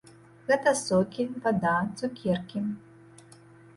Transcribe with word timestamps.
Гэта 0.47 0.71
сокі, 0.79 1.27
вада, 1.45 1.75
цукеркі. 1.99 2.59